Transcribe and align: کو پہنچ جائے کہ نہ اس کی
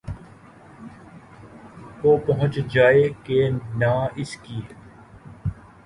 کو 2.01 2.15
پہنچ 2.17 2.55
جائے 2.73 3.07
کہ 3.23 3.49
نہ 3.75 3.93
اس 4.15 4.35
کی 4.37 4.61